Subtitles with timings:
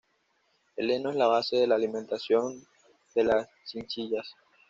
[0.77, 2.65] El heno es la base de la alimentación
[3.13, 4.33] de las chinchillas.